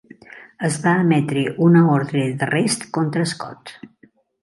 Es 0.69 0.77
va 0.85 0.93
emetre 1.01 1.45
una 1.67 1.85
ordre 1.99 2.25
d'arrest 2.41 2.91
contra 2.99 3.31
Scott. 3.37 3.79